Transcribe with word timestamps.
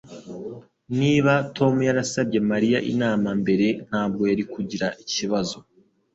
Niba 0.99 1.33
Tom 1.55 1.73
yarasabye 1.87 2.39
Mariya 2.51 2.79
inama 2.91 3.29
mbere, 3.41 3.67
ntabwo 3.87 4.21
yari 4.31 4.43
kugira 4.53 4.87
iki 5.01 5.13
kibazo. 5.19 5.57